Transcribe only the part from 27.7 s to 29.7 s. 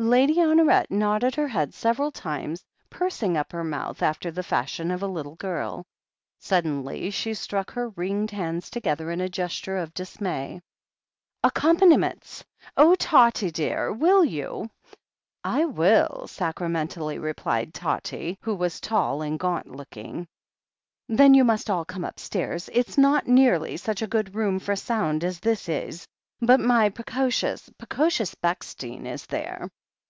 p'ecious Bechstein is there."